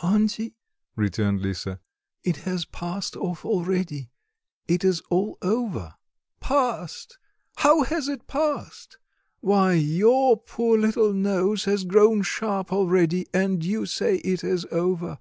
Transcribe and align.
"Auntie," 0.00 0.54
returned 0.94 1.40
Lisa, 1.42 1.80
"it 2.22 2.36
has 2.46 2.64
passed 2.64 3.16
off 3.16 3.44
already, 3.44 4.12
it 4.68 4.84
is 4.84 5.02
all 5.10 5.36
over." 5.42 5.96
"Passed! 6.38 7.18
how 7.56 7.82
has 7.82 8.06
it 8.06 8.28
passed? 8.28 8.98
Why, 9.40 9.72
your 9.72 10.36
poor 10.36 10.78
little 10.78 11.12
nose 11.12 11.64
has 11.64 11.82
grown 11.82 12.22
sharp 12.22 12.72
already 12.72 13.26
and 13.34 13.64
you 13.64 13.84
say 13.84 14.18
it 14.18 14.44
is 14.44 14.64
over. 14.70 15.18